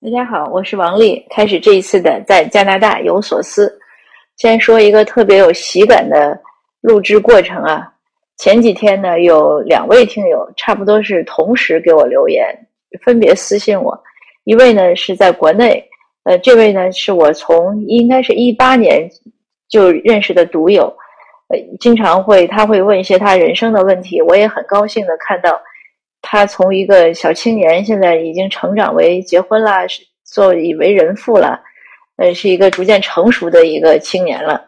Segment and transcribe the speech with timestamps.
[0.00, 1.26] 大家好，我是王丽。
[1.28, 3.76] 开始这一次的在加拿大有所思，
[4.36, 6.40] 先说一个特别有喜感的
[6.80, 7.92] 录制过程啊。
[8.36, 12.46] 前几天呢，有两位听友差不多是同时给我留言，
[13.04, 14.00] 分别私信我。
[14.44, 15.84] 一位呢是在国内，
[16.22, 19.10] 呃，这位呢是我从应该是一八年
[19.68, 20.84] 就认识的读友，
[21.48, 25.60] 呃，经常会他会问一些他人生的问题，我也很高兴的看到。
[26.30, 31.58] 他从一个小青年，现在已经成长为结婚了，是做以为人父了，
[32.18, 34.62] 呃，是一个逐渐成熟的一个青年了。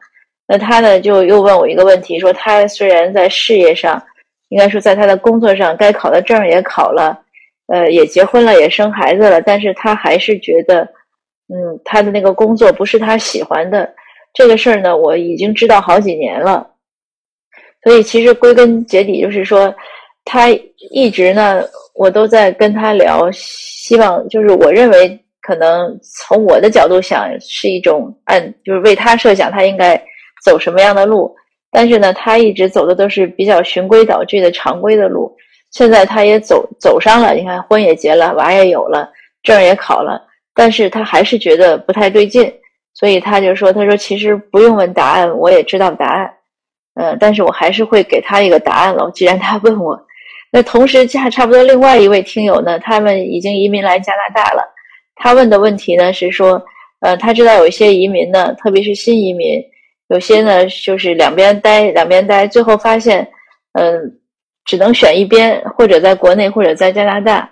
[0.48, 4.02] 那他呢，就又问我一个问题，说他虽然在事业上，
[4.48, 7.20] 应该说在他的工作上，该考的证也考了，
[7.66, 10.80] 呃，也结婚了，也生孩子了，但是他还是觉得，
[11.52, 13.94] 嗯，他的那个工作不是他喜欢的。
[14.32, 16.70] 这个事儿呢，我已经知道好几年了。
[17.84, 19.74] 所以其实归根结底就是说。
[20.32, 20.48] 他
[20.92, 21.60] 一直呢，
[21.92, 30.00] 我都在跟他聊，希望就是我认为可能从我的角度想是一种按就是为他设想他应该
[30.44, 31.34] 走什么样的路，
[31.72, 35.36] 但是呢，他一直走的都是比较循规蹈矩的常规的路。
[35.72, 39.10] 现在他也走走上了，你看婚也结了，娃也有了，
[39.42, 40.22] 证也考了，
[40.54, 42.54] 但是他还是觉得不太对劲，
[42.94, 46.32] 所以他就说：“他说其实不用问答案，我也知道答案，
[46.94, 49.10] 嗯，但是我还是会给他一个答案了。
[49.12, 50.00] 既然他问我。”
[50.52, 54.62] 那同时，差差不多另外一位听友呢，他们已经移民来加拿大了。
[55.14, 56.60] 他问的问题呢是说，
[57.00, 59.62] 呃，他知道有一些移民呢，特别是新移民，
[60.08, 63.28] 有些呢就是两边待，两边待，最后发现，
[63.74, 64.18] 嗯，
[64.64, 67.48] 只能选一边，或者在国内，或者在加拿大。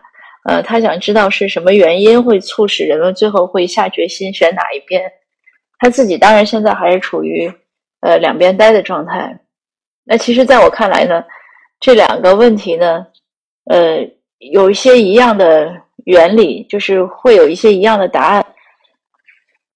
[0.49, 5.03] 呃，他想知道是什么原因会促使人们最后会下决心选哪一边。
[5.79, 7.49] 他自己当然现在还是处于
[8.01, 9.39] 呃两边待的状态。
[10.05, 11.23] 那其实，在我看来呢。
[11.81, 13.07] 这两个问题呢，
[13.67, 13.99] 呃，
[14.39, 15.73] 有一些一样的
[16.05, 18.45] 原理，就是会有一些一样的答案。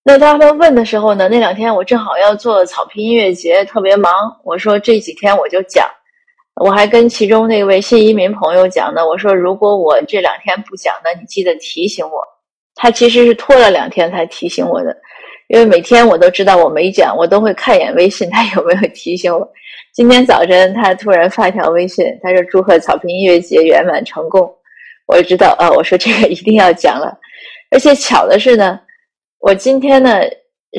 [0.05, 4.13] 那他们问的时候呢，那两天我正好要做草坪音乐节，特别忙。
[4.45, 5.89] 我说这几天我就讲，
[6.61, 9.07] 我还跟其中那位新移民朋友讲呢。
[9.07, 12.21] 我说如果我这两天不讲呢，你记得提醒我。
[12.75, 14.97] 他其实是拖了两天才提醒我的，
[15.53, 19.47] 因为每天我都知道我没讲，我都会看一眼微信， 他有没有提醒我。
[19.93, 24.51] 今天早晨，他突然发一条微信，他说：“祝贺草坪音乐节圆满成功。”
[25.07, 27.15] 我知道啊，我说这个一定要讲了。
[27.71, 28.81] 而且巧的是呢，
[29.41, 30.23] 我今天呢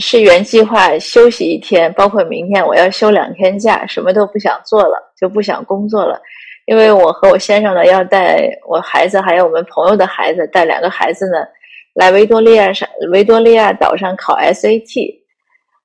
[0.01, 6.19] 是原计划休息一天，包括明天我要休两天假，什么都不想做了，就不想工作了。
[6.65, 11.45] 因为我和我先生呢要带我孩子，还有我们朋友的孩子，带两个孩子呢
[11.93, 15.21] 来维多利亚上维多利亚岛上考 SAT，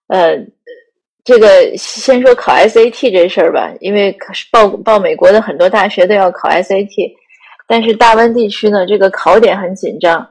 [0.09, 0.39] 呃。
[1.25, 4.17] 这个先说考 SAT 这事儿吧，因为
[4.51, 7.13] 报报美国的很多大学都要考 SAT，
[7.67, 10.27] 但是大温地区呢，这个考点很紧张。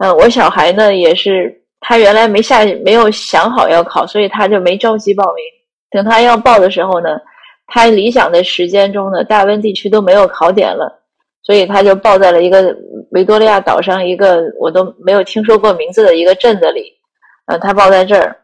[0.00, 5.42] 嗯，我小孩呢也是，他原来没下没有想好要考，所以他就没着急报名。
[5.90, 7.16] 等他要报的时候呢，
[7.68, 10.92] 他理想的时间中呢，大温地区都没有考点了，
[11.42, 12.76] 所以他就报在了一个
[13.14, 16.92] 维多利亚岛上一个我都没有听说过名字的一个镇子里。
[17.46, 18.36] 呃，他报在这儿。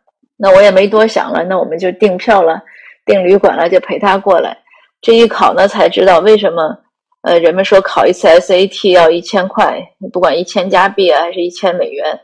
[0.43, 2.63] 那我也没多想了，那我们就订票了，
[3.05, 4.57] 订旅馆了，就陪他过来。
[5.03, 6.79] 这一考呢，才知道为什么，
[7.23, 9.79] 呃，人们说考一次 SAT 要一千块，
[10.13, 12.21] 不管一千加币啊，还是一千美元，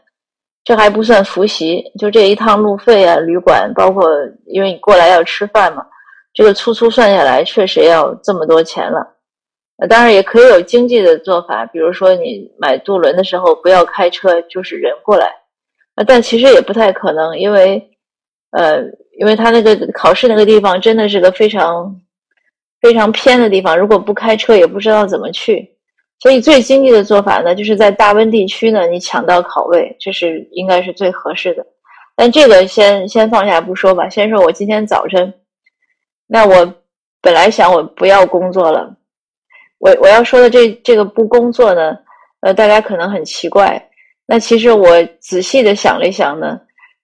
[0.65, 4.09] 这还不算复习，就这一趟路费啊，旅馆，包括
[4.47, 5.85] 因为你过来要吃饭嘛，
[6.33, 9.16] 这个粗粗算下来，确实要这么多钱了。
[9.89, 15.31] 当然也可以有经济的做法，比如说你买渡轮的时候不要开车，就是人过来，
[16.07, 17.91] 但其实也不太可能，因为。
[18.53, 18.81] 呃，
[19.19, 22.01] 因为他那个考试那个地方真的是个非常
[22.81, 25.77] 非常偏的地方，如果不开车也不知道怎么去，
[26.21, 31.67] 所以最经济的做法呢，就是在大温地区呢，你抢到考位，这是应该是最合适的。
[32.15, 35.35] 但这个先先放下不说吧，先说我今天早晨，
[36.27, 36.75] 那我
[37.21, 38.97] 本来想我不要工作了，
[39.79, 41.97] 我我要说的这这个不工作呢，
[42.41, 43.83] 呃，大家可能很奇怪，
[44.27, 46.61] 那其实我仔细的想了一想呢。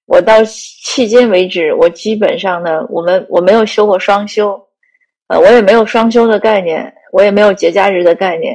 [0.06, 4.60] 我到迄今为止，我基本上呢，我们我没有休过双休，
[5.28, 8.52] 呃，我也没有双休的概念，我也没有节假日的概念，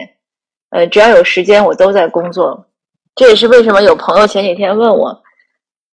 [0.70, 2.68] 呃，只要有时间，我都在工作。
[3.16, 5.20] 这也是为什么有朋友前几天问我，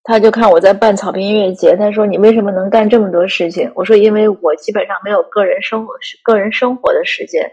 [0.03, 3.69] 他就看我在办草坪音乐节，他说你为什么能干这么多事情？
[3.75, 5.93] 我说因为我基本上没有个人生活、
[6.23, 7.51] 个人生活的时间，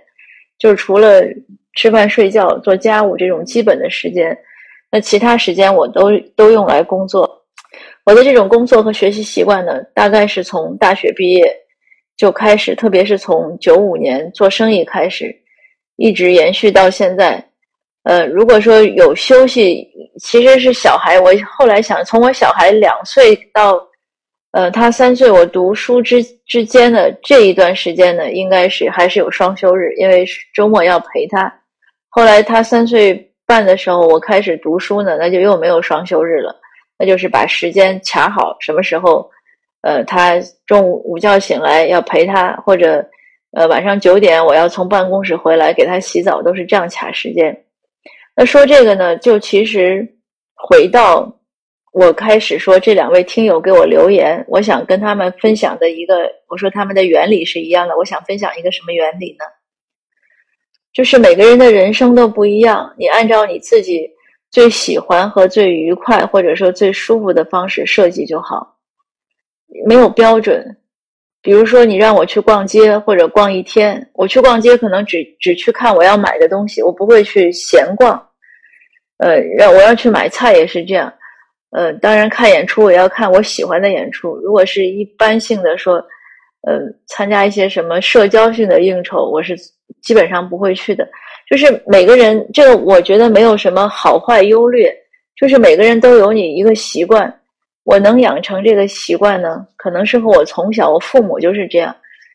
[0.59, 1.23] 就是除了
[1.75, 4.37] 吃饭、睡觉、做家务这种基本的时间，
[4.91, 7.43] 那其他时间我都都用来工作。
[8.05, 11.55] 我的这种工作和学习习惯呢，大概是从大学毕业
[12.17, 15.35] 就开始，特别是从九五年做生意开始，
[15.97, 17.45] 一直延续到现在。
[18.05, 19.87] 呃，如果说有休息，
[20.21, 21.21] 其实是小孩。
[21.21, 23.79] 我后来想，从我小孩两岁到，
[24.53, 31.53] 呃，他三岁，我读书之之间的这一段时间呢，应该是还是有双休日，因为周末要陪他。
[32.09, 36.55] 后来他三岁半的时候，我开始读书呢，那就又没有双休日了，
[36.99, 39.31] 那就是把时间卡好，什么时候，
[39.83, 43.05] 呃，他中午午觉醒来要陪他，或者。
[43.53, 47.65] 呃，晚上九点我要从办公室回来给他洗澡，都是这样卡时间。
[48.37, 50.07] 那说这个呢，就其实
[50.55, 51.35] 回到
[51.99, 57.97] 我开始说这两位听友给我留言，我想跟他们分享的一个，我说他们的原理是一样的。
[57.97, 59.45] 我想分享一个什么原理呢？
[60.93, 64.09] 就是每个人的人生都不一样，你按照你自己
[64.49, 68.77] 最喜欢和最愉快，或者说最舒服的方式设计就好，
[69.85, 70.77] 没有标准。
[71.43, 78.25] 比如说，你让我去逛街或者逛一天，我去逛街可能只只去看我要买的东西，我不会去闲逛。
[79.17, 81.13] 呃，让我要去买菜也是这样。
[81.71, 84.37] 呃，当然看演出我要看我喜欢的演出。
[84.37, 85.95] 如果是一般性的说，
[86.67, 89.55] 呃，参加一些什么社交性的应酬，我是
[90.03, 91.09] 基本上不会去的。
[91.51, 94.95] 就是每个人这个，我觉得没有什么好坏优劣，
[95.37, 97.33] 就是每个人都有你一个习惯。
[97.85, 101.95] 我能养成这个习惯呢，可能是和我从小我父母就是这样。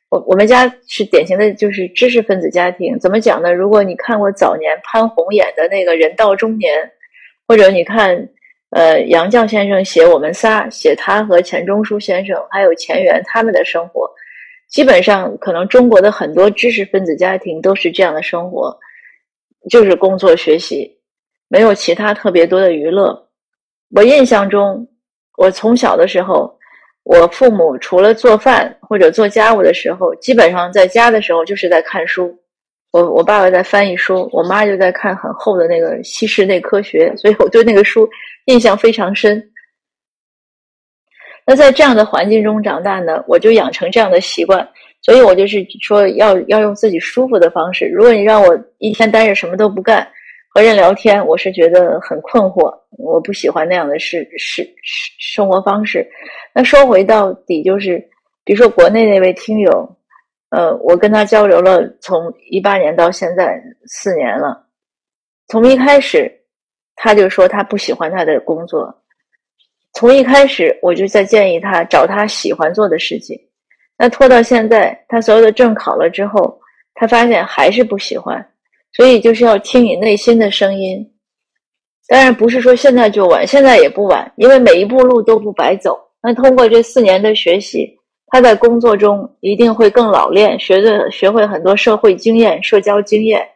[0.10, 3.54] 我我们家是典型的就是知识分子家庭，怎么讲呢？
[3.54, 6.72] 如果你看过早年潘虹演的那个人到中年，
[7.48, 8.30] 或者你看
[8.74, 14.10] 呃杨绛先生写我们仨，写他和钱钟书先生还有钱媛他们的生活，
[14.70, 18.78] 基本上可能中国的很多知识分子家庭都是这样的生活，
[19.70, 20.98] 就是工作学习，
[21.48, 23.30] 没有其他特别多的娱乐。
[23.96, 24.88] 我印象中。
[25.36, 26.56] 我从小的时候，
[27.02, 32.40] 我父母除了做饭或者做家务的时候，基本上在家的时候就是在看书。
[32.94, 38.08] 我我爸爸在翻译书，我妈就在看很厚的那个《西式内科学》，所以我对那个书
[38.46, 39.44] 印象非常深。
[41.46, 44.70] 那在这样的环境中长大呢，我就养成这样的习惯，
[45.02, 47.88] 所以我就是说要要用自己舒服的方式。
[47.88, 50.08] 如果你让我一天待着什么都不干。
[50.56, 56.08] 和人聊天，我是觉得很困惑，我不喜欢那样的是是是生活方式。
[56.54, 57.98] 那说回到底，就是
[58.46, 59.98] 比如说国内那位听友，
[60.54, 64.64] 呃，我跟他交流了，从一八年到现在四年了。
[65.48, 66.32] 从一开始，
[66.96, 68.94] 他就说他不喜欢他的工作。
[69.96, 73.36] 从一开始，我就在建议他找他喜欢做的事情。
[73.98, 76.60] 那拖到现在，他所有的证考了之后，
[76.94, 78.48] 他发现还是不喜欢。
[78.92, 81.04] 所以就是要听你内心的声音，
[82.08, 86.00] 当然不是说现在就晚，现在也不晚，因为每一步路都不白走。
[86.22, 87.98] 那通过这四年的学习，
[88.34, 93.48] 他在工作中一定会更老练，学的学会很多社会经验、社交经验。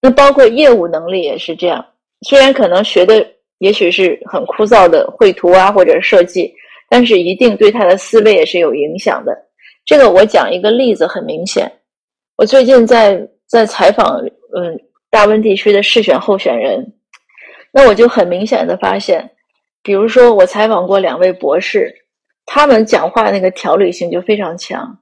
[0.00, 1.84] 那包括业务能力也是这样，
[2.22, 3.22] 虽然可能学的
[3.58, 6.50] 也许是很枯燥的绘图啊或者设计，
[6.88, 9.36] 但是一定对他的思维也是有影响的。
[9.84, 11.70] 这个我讲一个例子，很明显，
[12.38, 14.18] 我最近在在采访。
[14.56, 14.80] 嗯，
[15.10, 16.94] 大温地区的市选候选人，
[17.70, 19.30] 那我就很明显的发现，
[19.82, 21.94] 比如说我采访过两位博士，
[22.50, 24.98] 他们讲话那个条理性就非常强。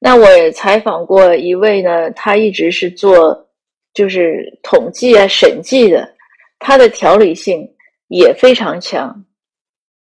[0.00, 3.48] 那我也采访过一位呢，他一直是做
[3.94, 6.12] 就是统计啊、审计的，
[6.58, 7.64] 他的条理性
[8.08, 9.24] 也非常强。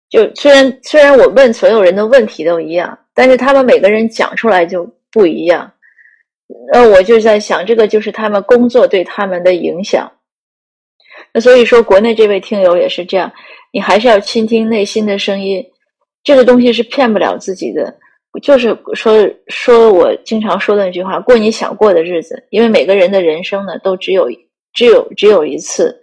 [0.09, 5.71] 就虽然虽然我问所有人的问题都一样，但是他们每个人讲出来就不一样。
[6.73, 10.11] 那，我就在想，这个就是他们工作对他们的影响。
[11.35, 13.31] 那所以说，国内这位听友也是这样，
[13.73, 15.63] 你还是要倾听内心的声音。
[16.29, 17.91] 这个东西是骗不了自己的，
[18.43, 22.47] 就是说说我经常说的那句话：过你想过的日子。
[22.51, 24.29] 因为每个人的人生呢，都只有
[24.75, 25.99] 只有只有一次。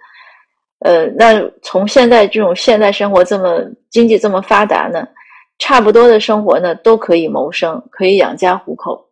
[0.79, 5.07] 呃，那从现在这种现代生活这么经济这么发达呢，
[5.59, 9.05] 差不多的生活呢，都可以谋生，可以养家糊口。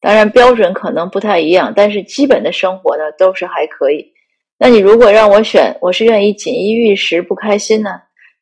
[0.00, 4.12] 当然标准可能不太一样，但是基本的生活呢都是还可以。
[4.60, 7.90] 那你如果让我选，我是愿意锦衣玉食不开心呢，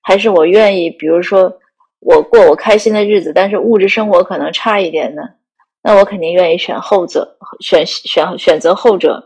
[0.02, 1.50] 还是我愿意比如说
[2.00, 5.22] 我过我开心的日子，但是物质生活可能差一点呢？
[5.82, 7.26] 那我肯定愿意选后者，
[7.60, 9.22] 选选选择后者，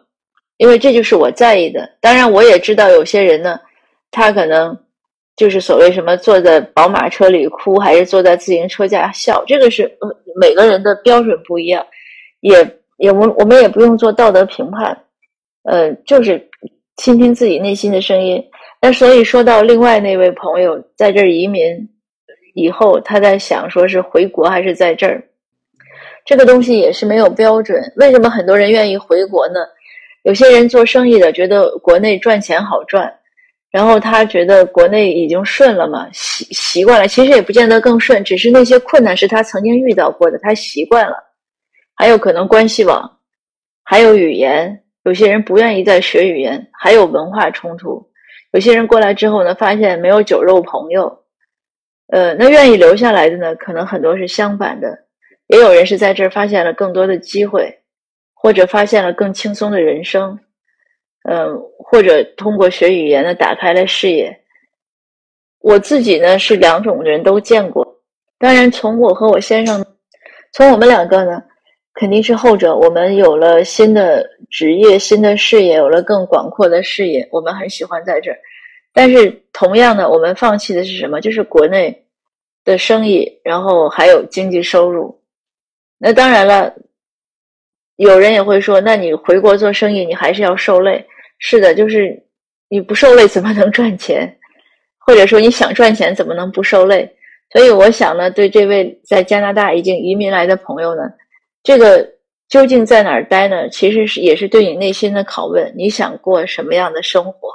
[0.56, 1.88] 因为这就是我在意的。
[2.00, 3.58] 当然我也知道有些人呢，
[4.10, 4.76] 他可能
[5.34, 10.08] 就是所谓什么坐在宝马车里哭，还是坐在自行车架笑，这个是呃
[10.40, 11.84] 每个人的标准不一样。
[12.40, 12.56] 也
[12.98, 14.96] 也我我们也不用做道德评判，
[15.64, 16.48] 呃，就是
[16.98, 18.44] 倾听自己内心的声音。
[18.80, 21.88] 那所以说到另外那位朋友在这儿移民
[22.54, 25.22] 以后，他在想说是回国还是在这儿，
[26.24, 27.82] 这个东西也是没有标准。
[27.96, 29.60] 为什么很多人愿意回国呢？
[30.22, 33.12] 有些人做生意的觉得国内赚钱好赚，
[33.70, 37.06] 然后他觉得国内已经顺了嘛，习习惯了。
[37.06, 41.16] 其实也不见得更顺，只是那些困难是他曾经遇到过的，他习惯了。
[41.94, 43.18] 还有可能关系网，
[43.82, 48.02] 还有语言，有些人不愿意再学语言，还有文化冲突。
[48.52, 51.23] 有些人过来之后呢，发现没有酒肉朋友，
[52.08, 54.98] 呃，那愿意留下来的呢，可能很多是相反的，
[55.46, 57.80] 也有人是在这儿发现了更多的机会，
[58.34, 60.38] 或者发现了更轻松的人生，
[61.28, 64.40] 嗯，或者通过学语言呢，打开了视野。
[65.60, 68.00] 我自己呢是两种人都见过，
[68.38, 69.84] 当然从我和我先生，
[70.52, 71.42] 从我们两个呢，
[71.94, 74.30] 肯定是后者，我们有了新的。
[74.50, 78.38] 职业新的事业有了更广阔的视野，我们很喜欢在这儿。
[78.94, 81.20] 但是同样的，我们放弃的是什么？
[81.20, 82.06] 就是国内
[82.64, 85.20] 的生意，然后还有经济收入。
[85.98, 86.72] 那当然了，
[87.96, 91.04] 有人也会说，那你回国做生意，你还是要受累。
[91.38, 92.22] 是的，就是
[92.68, 94.38] 你不受累怎么能赚钱？
[94.98, 97.14] 或者说你想赚钱怎么能不受累？
[97.52, 101.02] 所以我想呢，对这位在加拿大已经移民来的朋友呢，
[101.62, 102.14] 这个。
[102.46, 103.68] 究竟在哪儿待呢？
[103.70, 105.72] 其实是也是对你内心的拷问。
[105.76, 107.48] 你想过什么样的生活？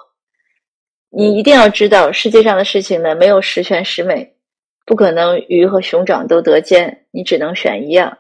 [1.09, 4.35] 你一定要知道，世界上的事情呢，没有十全十美，
[4.85, 8.17] 不可能鱼和熊掌都得兼，你只能选一样。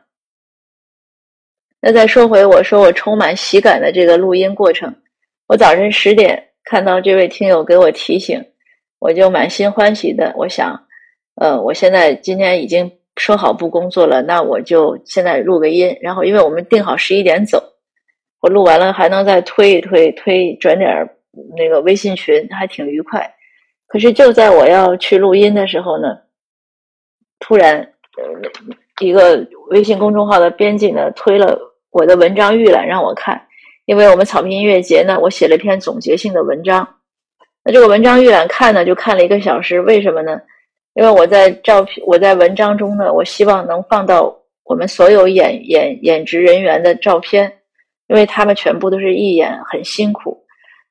[1.81, 4.95] 那再说回我说我充满喜感的这个录音过程，
[5.47, 8.43] 我早晨十点看到这位听友给我提醒，
[8.99, 10.87] 我就满心欢喜的，我想，
[11.35, 12.91] 呃，我现在今天已经。
[13.15, 15.93] 说好不工作了，那我就现在录个音。
[15.99, 17.61] 然后，因为我们定好十一点走，
[18.39, 21.09] 我录完了还能再推一推，推转点
[21.57, 23.35] 那个微信群，还挺愉快。
[23.87, 26.17] 可是就在我要去录音的时候呢，
[27.39, 27.93] 突然
[28.99, 31.59] 一个微信公众号的编辑呢推了
[31.89, 33.47] 我的文章预览让我看，
[33.85, 36.87] 因为我们草坪音乐节呢，我写了一篇总结性的文章。
[37.63, 40.39] 那这个文章预览看呢，就看了一个小时，为什么呢？
[40.93, 47.51] 因为我在照片，我在文章中呢，我希望能放到我们所有演演演职人员的照片，
[48.07, 50.38] 因为他们全部都是义演，很辛苦。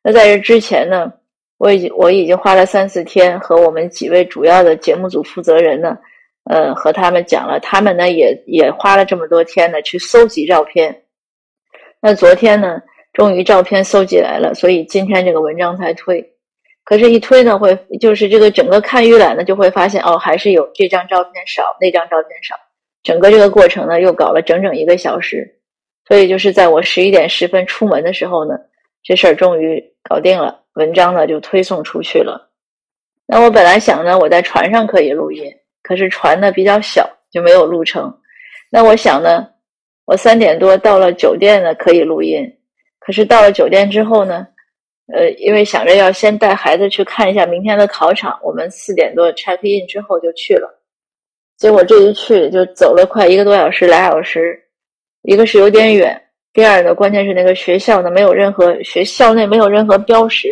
[0.02, 1.12] 那在这之前呢，
[1.58, 5.98] 我已经我已经花了三四天和我们几位主要的节目组负责人呢，
[6.44, 11.02] 呃，和他们讲了，他们呢也也花了这么多天呢去搜集照片。
[12.00, 12.80] 那昨天呢，
[13.12, 16.24] 终于照片搜集来了，所以今天这个文章才推。
[16.84, 22.54] 可是，一推呢，会就是这个整个看预览呢，就会发现哦，还是有这张照片少，那张照片少。
[23.02, 25.60] 整个这个过程呢，又搞了整整一个小时。
[26.06, 28.54] 所以，就是在我十一点十分出门的时候呢，
[29.02, 32.50] 这事儿终于搞定了，文章呢就推送出去了。
[33.26, 35.52] 那我本来想呢，我在船上可以录音，
[35.82, 38.12] 可是船呢比较小，就没有录成。
[38.70, 39.48] 那我想呢，
[40.04, 42.46] 我三点多到了酒店呢，可以录音。
[42.98, 44.46] 可是到了酒店之后呢？
[45.10, 50.68] 呃，因为想着要先带孩子去看一下明天的考场，我们四点多 check in 之后就去了。
[51.56, 54.62] 结果这一去就走了快一个多小时，俩小时。
[55.22, 56.22] 一个是有点远，
[56.58, 60.48] 第二个关键是那个学校呢没有任何学校内没有任何标识，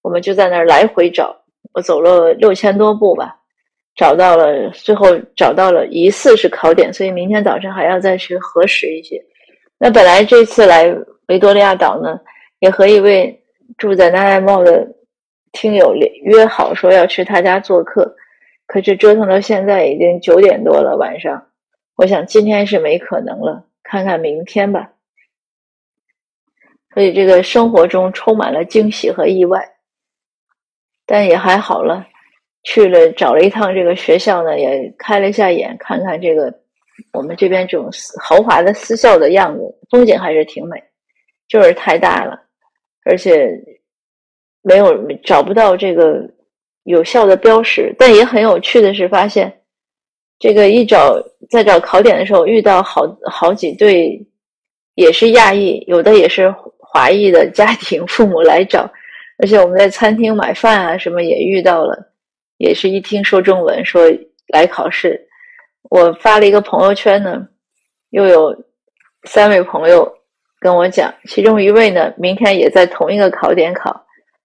[0.00, 1.36] 我们就在那儿来回找。
[1.72, 3.34] 我走了六千多步吧，
[3.96, 9.20] 找到了，最后找到了疑似是考点，所以明天早晨还要再去核实一些。
[9.78, 10.96] 那本来这次来
[11.26, 12.20] 维多利亚岛呢，
[12.60, 13.36] 也和一位。
[13.78, 14.86] 住在南海茂的
[15.50, 18.14] 听友约好说要去他家做客，
[18.68, 21.48] 可是折腾到现在已经九点多了晚上，
[21.96, 24.90] 我想今天是没可能了，看看明天吧。
[26.94, 29.66] 所以这个生活中充满了惊喜和意外，
[31.06, 32.06] 但也还好了。
[32.64, 36.52] 去了找了一趟这个学校呢，也开了一下眼，看看这个
[37.12, 37.90] 我们这边这种
[38.22, 40.80] 豪华的私校的样子，风景还是挺美，
[41.48, 42.40] 就是太大了。
[43.04, 43.50] 而且
[44.62, 46.22] 没有找不到这个
[46.84, 49.52] 有效的标识，但也很有趣的是，发现
[50.38, 51.20] 这个一找
[51.50, 54.24] 在找考点的时候，遇到好好几对
[54.94, 56.54] 也是亚裔，有的也是
[56.92, 58.82] 华裔的家庭父母来找，
[59.42, 62.12] 而且我们在餐厅买饭啊什么也遇到了，
[62.58, 64.02] 也是一听说中文说
[64.48, 65.18] 来考试，
[65.88, 67.48] 我发了一个朋友圈呢，
[68.10, 68.54] 又有
[69.24, 70.12] 三位朋友。
[70.60, 73.90] 跟我讲，其中一位呢，明天也在同一个考点考；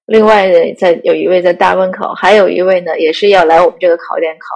[0.07, 4.55] 另外呢，在有一位在大温考，还有一位呢，也是要来我们这个考点考。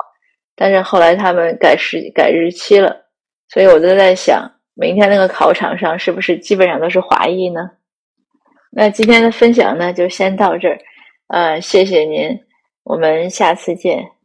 [0.55, 3.05] 但是后来他们改时改日期了，
[3.48, 7.69] 所以我就在想，明天那个考场上是不是基本上都是华裔呢？
[8.74, 10.80] 那今天的分享呢，就先到这儿，
[11.28, 12.40] 呃，谢谢您，
[12.84, 14.21] 我们下次见。